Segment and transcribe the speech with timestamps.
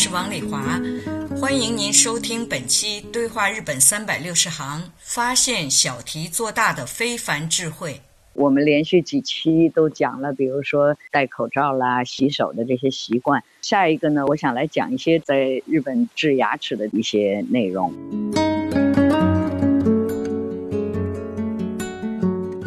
[0.00, 0.80] 是王丽华，
[1.40, 8.00] 欢迎您收听本期《对话日本三百六十行》，发现小题做大的非凡智慧。
[8.32, 13.42] 我们连续几期都讲了，比如说戴口罩啦、洗手的这些习惯。
[13.60, 17.92] 下一个呢，我想来讲一些在日本治牙齿的一些内容。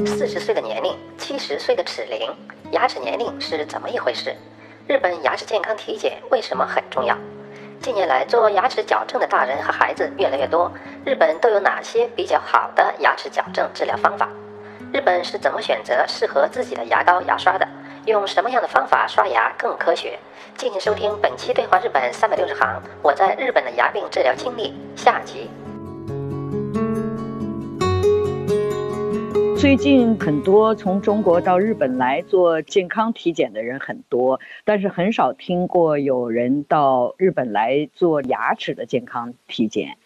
[0.06, 2.30] 四十岁的年龄，七十岁的齿龄，
[2.74, 4.36] 牙齿年龄是怎么一回事？
[4.92, 7.16] 日本牙齿健康体检为什么很重要？
[7.80, 10.70] 近年来做牙齿矫正的大人和孩子越来越多，
[11.06, 14.28] 日本都有哪些比较好的牙齿矫正治疗方法？
[14.92, 17.66] 日本是怎么选择适合自己的牙膏、牙刷的？
[18.04, 20.20] 用什么样的方法刷牙更科学？
[20.58, 22.68] 敬请收听本期《对话日本三百六十行》，
[23.02, 25.50] 我在日本的牙病治疗经历下集。
[29.62, 39.98] 最近很多从中国到日本来做健康体检的人很多，但是很少听过有人到日本来做牙齿的健康体检。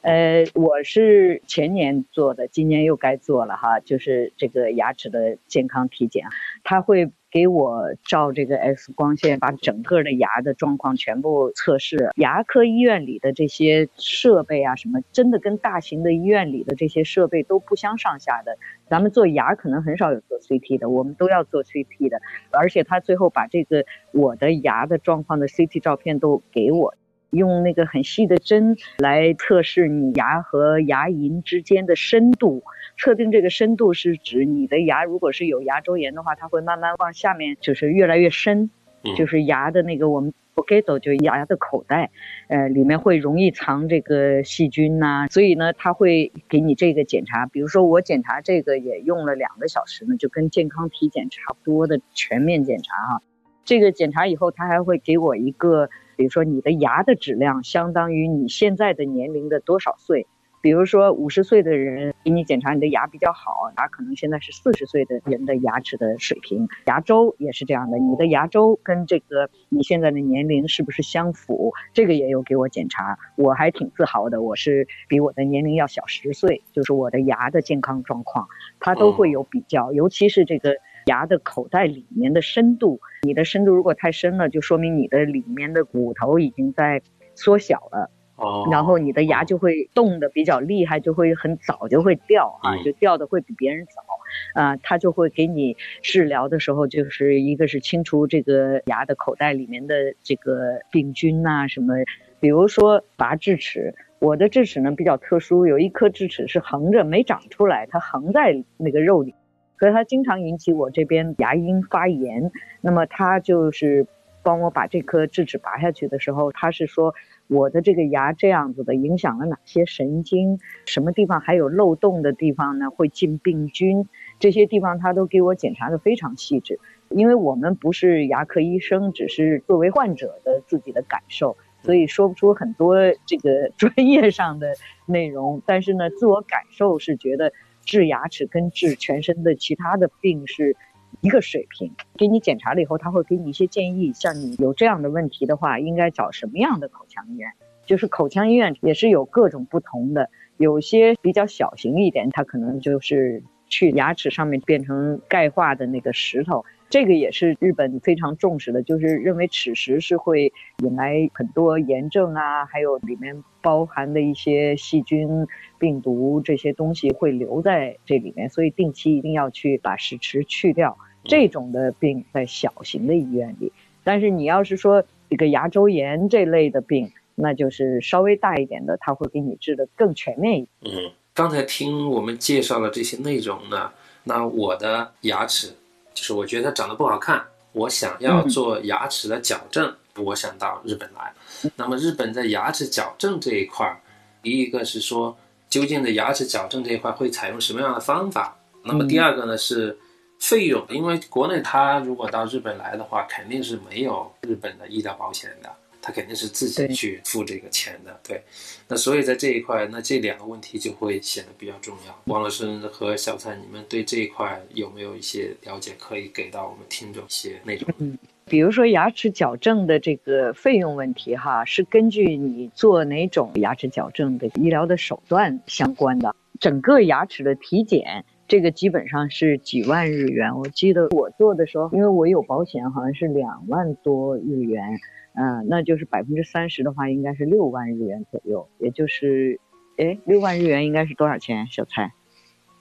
[0.00, 6.24] 呃，我是前年做的，今年又该做了哈，就是这个牙齿的健康体检，
[6.64, 7.12] 它会。
[7.32, 12.10] 给我照这个 X 光线，把整个的牙的状况全部测试。
[12.16, 18.58] 牙科医院里的这些设备啊，什么真的跟大型的医院里的这些设备都不相上下的。
[18.90, 22.20] 咱们做牙可能很少有做 CT 的，我们都要做 CT 的。
[22.50, 26.94] 而且他最后把这个我的牙的状况的 CT 照片都给我，
[27.32, 32.62] 用那个很细的针来测试你牙和牙龈之间的深度。
[32.98, 38.70] 测定这个深度是指你的牙如果是有牙周炎的话，它会慢慢往下面就是越来越深，
[39.16, 40.32] 就是牙的那个我们
[40.68, 42.10] a t o 就牙的口袋，
[42.48, 47.46] 呃，里面会容易藏这个细菌呐，所以呢，他会给你这个检查。
[47.46, 53.22] 比如说我检查这个也用了两个小时呢，就跟健康体检差不多的全面检查哈。
[53.64, 60.26] 这个检查以后，他还会给我一个，比如说你的牙的质量相当于你现在的年龄的多少岁。
[60.60, 66.68] 比如说五十岁的人给你检查你的牙比较好，那可能现在是四十岁的人的牙齿的水平。
[66.84, 71.72] 牙周也是这样的，你的牙周跟这个你现在的年龄是不是相符？
[71.92, 78.46] 这个也有给我检查，我还挺自豪的，我是比我的年龄要小十岁，就是我的牙的健康状况，
[78.78, 80.76] 它都会有比较，尤其是这个
[81.06, 87.02] 牙的口袋里面的深度，你的深度如果太深了，就说明你的里面的骨头已经在
[87.34, 88.10] 缩小了。
[88.36, 101.94] 哦然后你的牙就会动的比较厉害，就会很早就会掉啊，就掉的会比别人早，啊，他就会给你治疗的时候，就是一个是清除这个牙的口袋里面的这个病菌呐什么，
[102.40, 109.34] 比如说拔智齿，我的智齿呢比较特殊，有一颗智齿是横着没长出来，它横在那个肉里，
[109.82, 114.06] 所以它经常引起我这边牙龈发炎，那么他就是
[114.44, 117.12] 帮我把这颗智齿拔下去的时候，他是说。
[117.48, 120.58] 我的这个牙这样子的，影响了哪些神经？
[120.86, 122.88] 什么地方还有漏洞的地方呢？
[122.88, 126.78] 会进病菌，这些地方他都给我检查的非常细致。
[127.10, 132.96] 因为我们不是牙科医生，只是作为患者的自己的感受，所以说不出很多
[133.26, 134.68] 这个 专业上的
[135.04, 135.60] 内容。
[135.66, 137.52] 但是呢，自我感受是觉得
[137.84, 140.76] 治牙齿跟治全身的其他的病是。
[141.20, 144.12] 一个水平，给你检查了以后，他会给你一些建议。
[144.14, 147.52] 像你有这样的问题的话，应该找什么样的口腔医院？
[147.86, 160.52] 就是口腔医院也是有各种不同的，有些比较小型一点，它可能就是去牙齿上面变成钙化的那个石头，这个也是日本非常重视的，就是认为齿石是会
[160.84, 165.46] 引来很多炎症啊，还有里面包含的一些细菌、
[165.78, 170.98] 病毒这些东西会留在这里面，所以定期一定要去把石齿去掉。
[171.24, 173.72] 这种的病在小型的医院里，
[174.04, 180.94] 但是你要是说这个牙周炎这类的病，那就是稍微大一点的，他会给你治的更全面一点。
[180.94, 183.92] 嗯，刚才听我们介绍了这些内容呢，
[184.24, 185.72] 那我的牙齿
[186.14, 191.32] 就是我觉得长得不好看，我想要做牙齿的矫正，我想到日本来。
[191.76, 194.00] 那么日本在牙齿矫正这一块儿，
[194.42, 195.36] 第一个是说，
[195.68, 198.56] 究竟的牙齿矫正这一块会采用什么样的方法？
[198.84, 199.98] 那么第二个呢是。
[200.42, 205.72] 费用，因为国内他如果到日本来的话，肯定是没有日本的医疗保险的，
[206.02, 208.20] 他肯定是自己去付这个钱的。
[208.26, 208.42] 对，
[208.88, 212.22] 那所以在这一块，那这两个问题就会显得比较重要。
[212.24, 217.88] 王老师和小蔡，你们对这一块有没有一些了解，可以给到我们听众一些内容？
[217.98, 228.24] 嗯，比如说牙齿矫正的这个费用问题，哈，是根据你做哪种牙齿矫正的医疗的手段相关的，整个牙齿的体检。
[228.48, 234.98] 这个基本上是几万日元，我记得我做的时候，因为我有保险，好像是两万多日元，
[235.34, 239.58] 嗯，那就是百分之三十的话，应该是六万日元左右，也就是，
[239.96, 241.66] 哎，六万日元应该是多少钱？
[241.70, 242.12] 小蔡，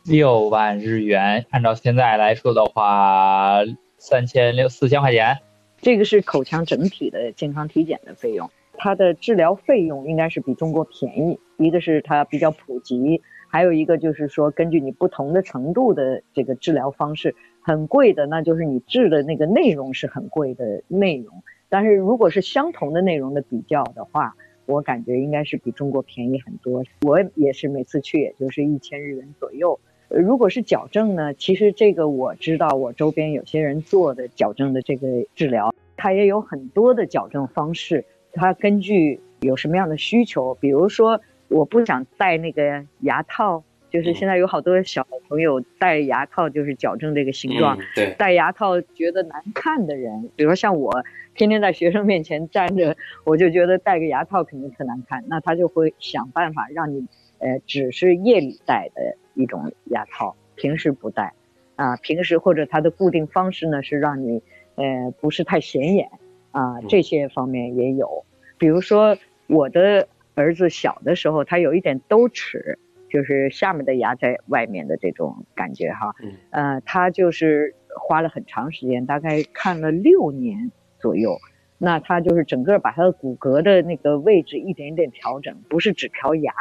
[0.04, 3.60] 六万日元，按照现在来说的话，
[3.98, 5.38] 三千六四千块钱。
[5.78, 13.22] 这个是口腔整体的健康体检的费用，它的治疗费用应该是比中国便宜，一个是它比较普及。
[13.54, 21.44] 还有一个就是说，根据你不同的程度的这个治疗方式，很贵的，那就是你治的那个内容是很贵的内容。
[21.68, 24.38] 但是如果是相同的内容的比较的话，
[24.68, 26.82] 我感觉应该是比中国便宜很多。
[27.02, 29.78] 我也是每次去也就是一千日元左右。
[30.08, 41.20] 如果是矫正呢，其实这个我知道，我周边有些人做的矫正的这个治疗，它也有很多的矫正方式，它根据有什么样的需求，比如说。
[41.52, 47.78] 我不想戴那个牙套，就是现在有好多小朋友戴牙套，就是矫正这个形状。
[47.94, 51.04] 对，戴牙套觉得难看的人，比如说像我，
[51.36, 52.96] 天天在学生面前站着，
[53.26, 55.26] 我就觉得戴个牙套肯定特难看。
[55.28, 57.06] 那他就会想办法让你，
[57.40, 61.34] 呃，只是夜里戴的一种牙套，平时不戴。
[61.76, 64.42] 啊，平时或者它的固定方式呢是让你，
[64.76, 66.10] 呃，不是太显眼。
[66.52, 68.24] 啊，这些方面也有。
[68.58, 69.18] 比如说
[69.48, 70.08] 我的。
[70.42, 72.78] 儿子小的时候，他有一点兜齿，
[73.10, 76.14] 就是下面的牙在外面的这种感觉哈。
[76.24, 76.34] 嗯。
[76.50, 81.38] 呃，他就是花了很长时间，大概看了六年左右。
[81.78, 86.54] 那他就是整个把他的骨骼的那个位置一点一点调整，不是只调牙，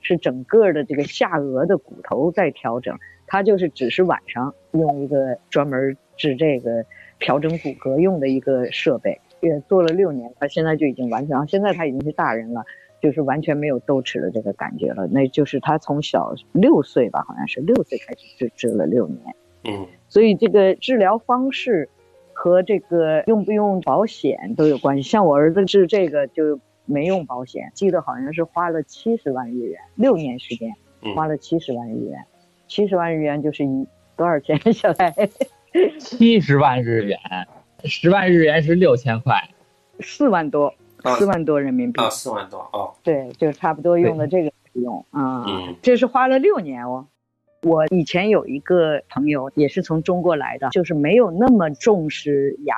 [0.00, 2.96] 是整个的这个下颚的骨头在调整。
[3.26, 6.84] 他就是只是晚上用一个专门治这个
[7.18, 12.64] 调整骨骼用的一个设备，也做了六年，他现在就已经完全，现在他已经是大人了。
[13.00, 21.88] 就是完全没有兜齿的这个感觉了，那就是他从小六岁吧，好像是六岁开始治治了六年，嗯，所以这个治疗方式
[22.32, 25.02] 和这个用不用保险都有关系。
[25.08, 30.74] 像我儿子治这个就没用保险，记得好像是花了七十万日元，六年时间
[31.14, 32.24] 花了七十万日元，
[32.68, 33.86] 七十万日元就是一
[34.16, 34.58] 多少钱？
[34.74, 35.14] 小蔡，
[35.98, 37.18] 七十万日元，
[37.84, 39.48] 十万日元是六千块，
[40.00, 40.74] 四万多。
[41.18, 45.44] 四万多人民币啊，四万多哦，对，就差不多用的这个费用啊，
[45.82, 47.06] 这是花了六年哦。
[47.62, 52.74] 我以前有一个朋友也是从中国来的，就是没有那么重视牙，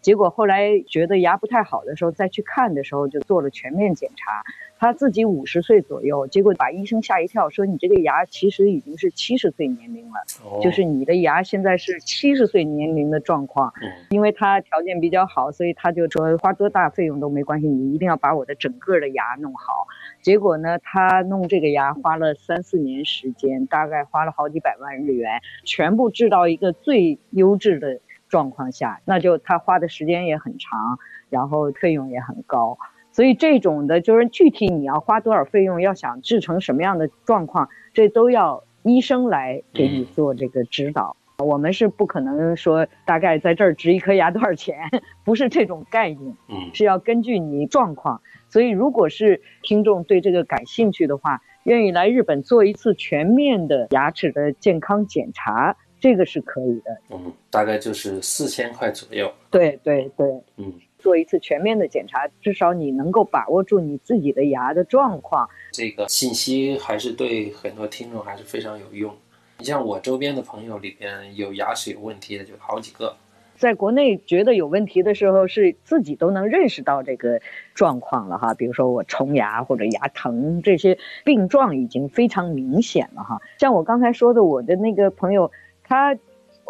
[0.00, 4.42] 结果后来觉得牙不太好的时候，再去看的时候就做了全面检查。
[4.82, 10.14] 他自己五十岁左右，结果把医生吓一跳，说你这个牙其实已经是七十岁年龄了，
[10.60, 13.72] 就是你的牙现在是七十岁年龄的状况。
[14.10, 19.86] 因为他条件比较好，所以他就说花多大费用都没关系，你一定要把我的整个的牙弄好。
[20.20, 30.98] 结果呢，他弄这个牙花了三四年时间，大概花了好几百万日元，全部治到一个最优质的状况下，那就他花的时间也很长，
[31.30, 32.76] 然后费用也很高。
[33.12, 41.16] 所以这种的，就是具体你要花多少费用，要想治成什么样的状况，这都要医生来给你做这个指导。
[41.38, 44.76] 我们是不可能说大概在这儿植一颗牙多少钱，
[45.24, 46.36] 不是这种概念。
[46.48, 48.22] 嗯，是要根据你状况。
[48.48, 56.96] 所以如果是听众对这个感兴趣的话，愿意来日本做一次全面的牙齿的健康检查，这个是可以的。
[57.10, 59.30] 嗯，大概就是四千块左右。
[59.50, 60.26] 对对对，
[60.56, 60.72] 嗯。
[61.02, 65.48] 做一次全面的检查，至少你能够把握住你自己的牙的状况。
[65.72, 69.12] 这个信息还是对很多听众还是非常有用。
[69.58, 73.16] 你像我周边的朋友里边有牙齿有问题的就好几个。
[73.56, 77.40] 在国内觉得有问题的时候，是自己都能认识到这个
[77.74, 78.54] 状况了哈。
[78.54, 83.42] 比如说我虫牙或者牙疼这些病状已经非常明显了哈。
[83.58, 85.50] 像我刚才说的，我的那个朋友
[85.84, 86.16] 他。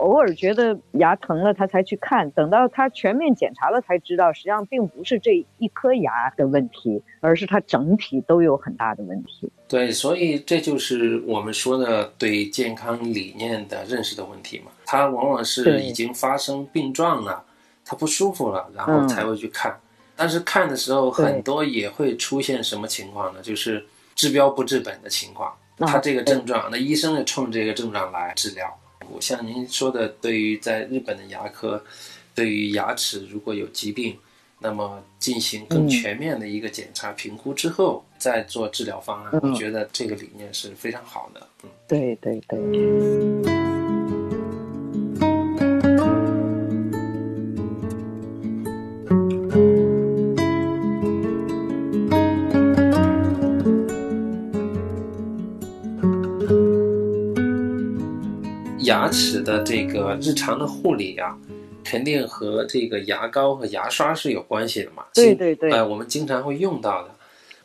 [0.02, 9.48] 偶尔觉得牙疼了，他才去看，等到他全面检查了才知道，实际上并不是这一颗牙的问题，而是他整体都有很大的问题。
[9.68, 14.72] 对，所以这就是我们说的对健康理念的认识的问题嘛。
[14.84, 17.44] 他往往是已经发生病状了，
[17.84, 19.78] 他不舒服了，然后才会去看。
[20.16, 23.40] 但是看的时候，很多也会出现什么情况呢？
[23.40, 25.54] 就是治标不治本的情况。
[25.78, 28.78] 他这个症状，那医生也冲这个症状来治疗。
[29.20, 31.84] 像您说的，对于在日本的牙科，
[32.34, 34.18] 对于牙齿如果有疾病，
[34.58, 41.46] 那么进行更全面的一个检查评估之后，再做治疗方案，我觉得这个理念是非常好的。
[41.64, 43.61] 嗯，对对对。
[59.12, 61.38] 齿的这个日常的护理啊，
[61.84, 65.04] 肯定和这个牙膏和牙刷是有关系的嘛。
[65.14, 65.70] 对对对。
[65.70, 67.14] 呃，我们经常会用到的，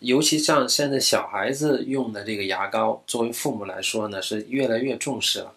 [0.02, 5.54] 尤其像现在小孩子用的这个牙膏，作为父母来说呢，是越来越重视了。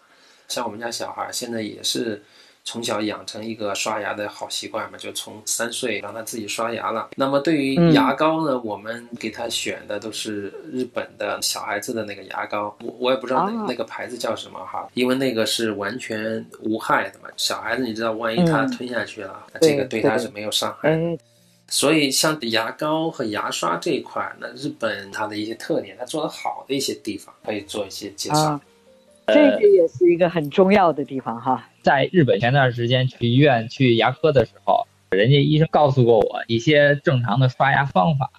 [0.47, 2.23] 像我们家小孩现在也是。
[2.63, 7.09] 从小养成一个刷牙的好习惯嘛，就从三岁让他自己刷牙了。
[7.15, 17.29] 那么对于牙膏呢，我们给他选的都是日本的小孩子的那个牙膏，我我也不知道那那个牌子叫什么哈，因为那个是完全无害的嘛。
[17.35, 20.97] 小孩子你知道，万一他吞下去了，这个对他是没有伤害。
[21.67, 28.59] 所以像牙膏和牙刷这一块，那日本它的一些特点，它做的好的一些地方，可以做一些介绍。
[29.33, 31.67] 这个也是一个很重要的地方哈。
[31.81, 38.29] 在日本前段时间去医院去牙科的时候，人家医生告诉过我一些正常的刷牙方法，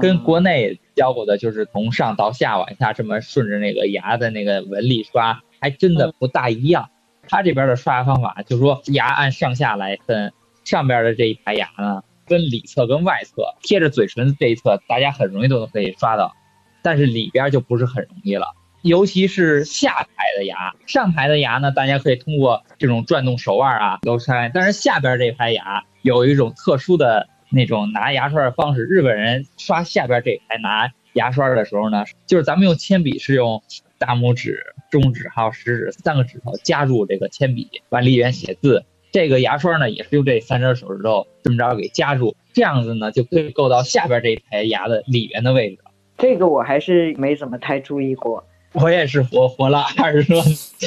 [0.00, 6.90] 跟国内教过的就是从上到下往下这么顺着那个牙的那个纹理刷，还真的不大一样。
[7.28, 10.32] 他这边的刷牙方法就是说牙按上下来分，
[10.64, 16.34] 上边的这一排牙呢，分里侧跟外侧，贴着嘴唇这一侧，大家很容易都能可以刷到，
[16.82, 18.46] 但是里边就不是很容易了。
[18.82, 24.48] 尤其是下排的牙，上排的牙呢，大家可以通过这种转动手腕啊都刷。
[24.48, 28.82] 但是下边这排牙有一种特殊的那种拿牙刷的方式。
[28.82, 33.62] 日本人刷下边这排拿牙刷的时候呢，就是咱们用铅笔是用
[33.98, 34.60] 大拇指、
[34.90, 38.84] 中指还有食指三个指头夹住这个铅笔往里边写字。
[39.12, 45.78] 这个牙刷呢也是用这三根手指头这么着给夹住，这样子呢就可以够到下边这排牙的里边的位置。
[46.18, 48.44] 这个我还是没怎么太注意过。
[48.72, 50.42] 我也是活活了 二十多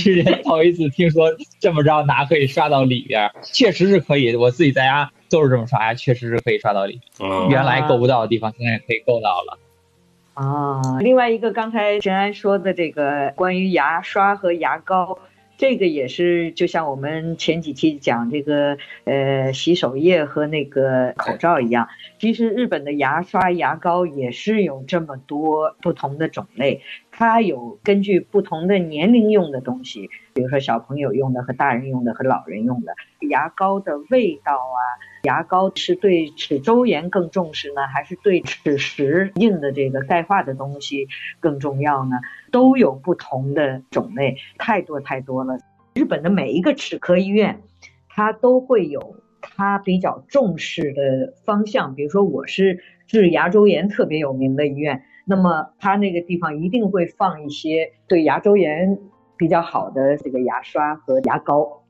[0.05, 4.35] 年，头一次听说这么着拿可以刷到里边，确实是可以。
[4.35, 6.99] 我自己在家都是这么刷牙，确实是可以刷到里。
[7.49, 9.59] 原来够不到的地方，现在可以够到了。
[10.33, 15.19] 啊，另外一个刚才陈安说的这个关于牙刷和牙膏。
[15.57, 21.87] 这个也是，就像我们前几期讲这个呃洗手液和那个口罩一样，
[22.19, 26.81] 其实日本的牙刷、牙膏也是有这么多不同的种类，
[27.17, 32.93] 它有根据不同的年龄用的东西，比如说小朋友用的和大人用的和老人用的，
[33.29, 34.79] 牙膏的味道啊，
[35.23, 41.07] 牙膏是对齿周炎更重视呢，还是对齿石硬的这个钙化的东西
[41.39, 42.17] 更重要呢？
[42.51, 45.57] 都有不同的种类，太多太多了。
[45.93, 47.61] 日本的每一个齿科医院，
[48.09, 51.95] 它都会有它比较重视的方向。
[51.95, 58.97] 比如说，我是治牙周炎特别有名的医院，那么它那个地方一定会放一些对牙周炎
[59.37, 61.83] 比较好的这个牙刷和牙膏。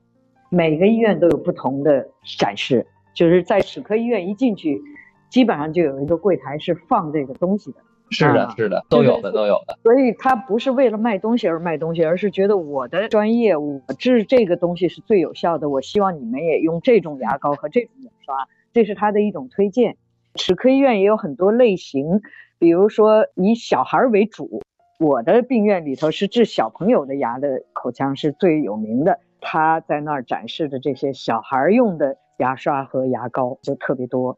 [0.48, 4.80] 每个医院都有不同的展示，就是在齿科医院一进去，
[5.28, 7.78] 基本上就有一个柜台是放这个东西的。
[8.08, 9.76] 是的，是的，都有的，都有的。
[9.82, 15.68] 所以他不是为了卖东西而卖东西，而是觉得我的专业，我治这个东西是最有效的。
[15.68, 19.96] 我希望你们也用这种牙膏和这种牙刷，这是他的一种推荐。
[20.36, 22.20] 齿科医院也有很多类型，
[22.58, 24.62] 比如说以小孩为主，
[24.98, 34.36] 我的病院里头是治小朋友的牙的口腔是最有名的，他在那儿展示的这些小孩用的牙刷和牙膏就特别多。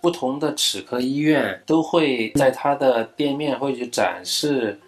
[0.00, 4.78] 不同的齿科医院都会在他的店面会去展示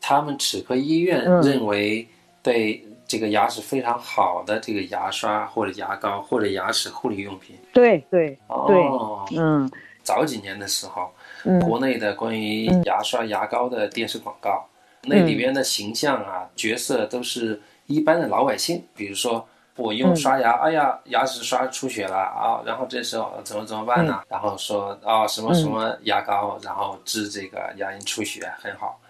[0.00, 2.06] 他们齿科医院认为
[2.42, 7.56] 对这个牙齿非常好的这个牙刷或者牙膏或者牙齿护理用品。
[7.72, 9.68] 对对对，嗯，
[10.08, 11.12] 早几年的时候，
[11.60, 14.66] 国内的关于牙刷牙膏的电视广告，
[15.02, 19.46] 那里边的形象啊角色都是一般的老百姓，比如说。
[19.78, 22.60] 我用刷牙，哎呀，牙齿刷出血了啊！
[22.66, 24.20] 然后这时候怎么怎么办呢？
[24.28, 29.00] 然后说啊，什么什么牙膏，然后治这个牙龈出血很好。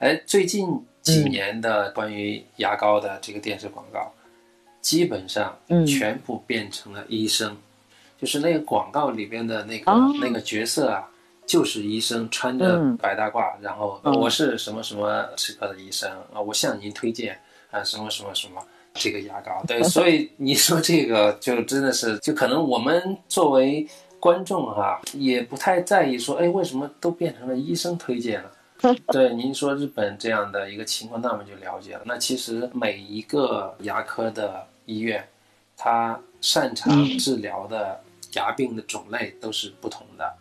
[0.00, 4.12] 哎，最近几年的关于牙膏的这个电视广告，
[4.80, 7.56] 基本上嗯全部变成了医生，
[8.20, 11.08] 就是那个广告里边的那个、哦那个角色啊，
[11.46, 17.38] 就是医生穿着嗯白大褂，然后、嗯我是什么什么齿科的医生啊，我向您推荐
[17.70, 18.62] 啊什么什么什么。
[18.98, 23.86] 这个牙膏，对，所以 你说这个就真的是，就可能我们作为
[24.18, 28.50] 观众哈、也不太在意说，哎，为什么都变成了医生推荐了？
[29.12, 32.00] 对，您说日本这样的一个情况，那我们就了解了。
[32.06, 35.22] 那其实每一个牙科的医院，
[35.76, 38.00] 它擅长治疗的
[38.36, 40.32] 牙病的种类都是不同的，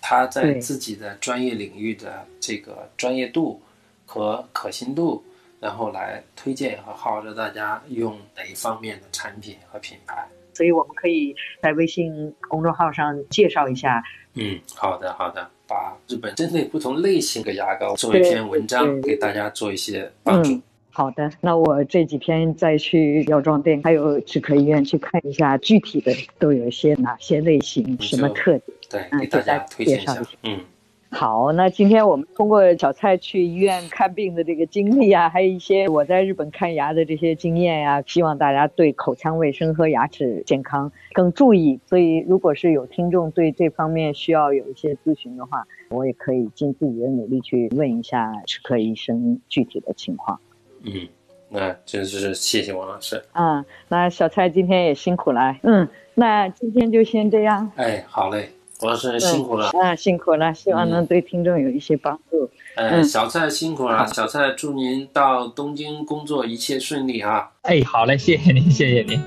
[0.00, 3.62] 他在自己的专业领域的这个专业度
[4.04, 5.22] 和可信度，
[5.60, 10.26] 然后来推荐和号召大家用哪一方面的产品和品牌。
[10.54, 14.02] 所以我们可以在微信公众号上介绍一下。
[14.34, 20.52] 嗯，好的好的，把日本针对不同类型的牙膏做一篇文章，给大家做一些帮助。
[20.52, 20.62] 嗯，
[20.94, 28.62] 好的，那我这几天再去药妆店还有齿科医院去看一下，具体的都有一些哪些类型、什么特点。
[28.90, 30.30] 对，嗯给大家推荐一下介绍一下。
[30.42, 30.60] 嗯，
[31.08, 41.80] 好，那今天我们通过小蔡去医院看病的这个经历啊，还有一些我在日本看牙的这些经验呀、希望大家对口腔卫生和牙齿健康更注意。
[41.86, 50.38] 所以，如果是有听众对这方面需要有一些咨询的话，我也可以尽自己的努力去问一下齿科医生具体的情况。
[50.84, 51.08] 嗯，
[51.48, 53.22] 那真是谢谢王老师。
[53.32, 57.70] 啊，那小蔡今天也辛苦了，嗯，那今天就先这样。
[57.76, 59.70] 哎，好嘞，王老师辛苦了。
[59.80, 62.50] 啊，辛苦了，希望能嗯对听众有一些帮助。
[62.74, 67.50] 哎，嗯小蔡辛苦了，小蔡祝您到东京工作一切顺利啊！
[67.62, 69.20] 哎，好嘞，谢谢您，谢谢您。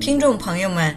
[0.00, 0.96] 听众朋友们，